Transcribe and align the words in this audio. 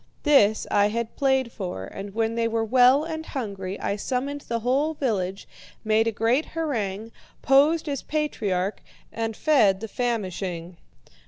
This 0.23 0.65
I 0.71 0.87
had 0.87 1.15
played 1.15 1.51
for, 1.51 1.83
and 1.85 2.15
when 2.15 2.33
they 2.33 2.47
were 2.47 2.65
well 2.65 3.03
and 3.03 3.23
hungry, 3.23 3.79
I 3.79 3.97
summoned 3.97 4.41
the 4.41 4.61
whole 4.61 4.95
village, 4.95 5.47
made 5.83 6.07
a 6.07 6.11
great 6.11 6.45
harangue, 6.55 7.11
posed 7.43 7.87
as 7.87 8.01
patriarch, 8.01 8.81
and 9.13 9.37
fed 9.37 9.79
the 9.79 9.87
famishing. 9.87 10.77